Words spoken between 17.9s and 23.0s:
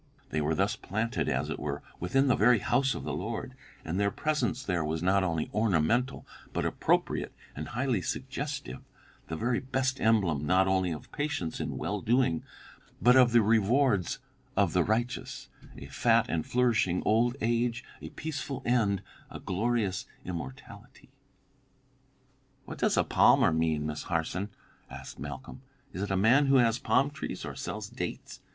a peaceful end, a glorious immortality.'" "What does